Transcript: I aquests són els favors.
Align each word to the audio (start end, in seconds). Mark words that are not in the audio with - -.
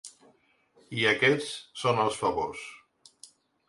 I 1.01 1.05
aquests 1.13 1.53
són 1.85 2.05
els 2.09 2.21
favors. 2.25 2.69